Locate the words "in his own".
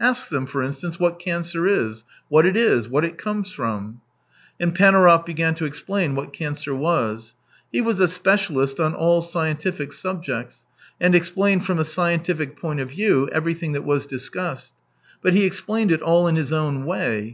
16.28-16.86